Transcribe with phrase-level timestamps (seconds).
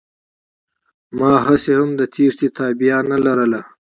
[1.17, 3.61] ما هسې هم د تېښتې تابيا نه لرله.